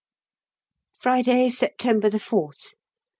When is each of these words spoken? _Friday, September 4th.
_Friday, 0.99 1.47
September 1.51 2.09
4th. 2.09 2.73